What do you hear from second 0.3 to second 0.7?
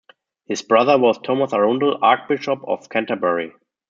His